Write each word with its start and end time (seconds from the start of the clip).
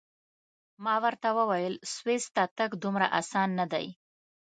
ما 0.83 0.95
ورته 1.03 1.29
وویل: 1.39 1.73
سویس 1.93 2.25
ته 2.35 2.43
تګ 2.57 2.69
دومره 2.83 3.07
اسان 3.19 3.49
نه 3.59 3.65
دی. 3.73 3.85